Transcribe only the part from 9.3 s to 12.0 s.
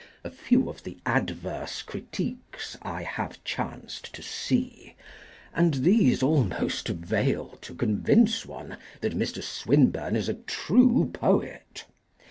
Swinburne is a true poet.